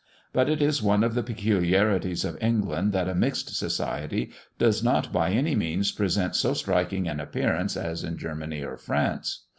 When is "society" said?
3.55-4.31